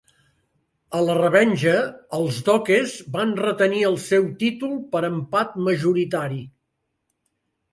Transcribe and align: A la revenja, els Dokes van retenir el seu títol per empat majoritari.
A 0.99 1.01
la 1.07 1.17
revenja, 1.17 1.73
els 2.19 2.39
Dokes 2.47 2.95
van 3.17 3.35
retenir 3.41 3.83
el 3.91 3.99
seu 4.07 4.27
títol 4.45 4.75
per 4.97 5.03
empat 5.11 5.55
majoritari. 5.69 6.43